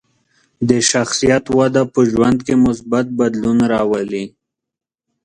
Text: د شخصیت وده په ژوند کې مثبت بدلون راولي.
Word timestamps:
د 0.69 0.71
شخصیت 0.91 1.45
وده 1.57 1.83
په 1.93 1.99
ژوند 2.11 2.37
کې 2.45 2.55
مثبت 2.65 3.05
بدلون 3.19 3.57
راولي. 3.71 4.25